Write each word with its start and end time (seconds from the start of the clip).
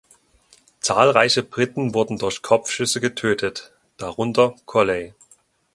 Zahlreiche 0.79 1.43
Briten 1.43 1.93
wurden 1.93 2.17
durch 2.17 2.41
Kopfschüsse 2.41 2.99
getötet, 3.01 3.71
darunter 3.97 4.55
Colley. 4.65 5.13